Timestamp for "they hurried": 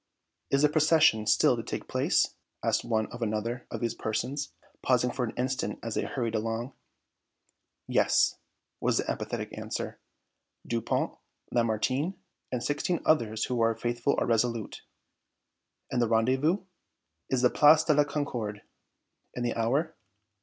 5.93-6.33